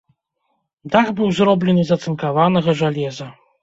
[0.95, 3.35] Дах быў зроблены з ацынкаванага жалеза.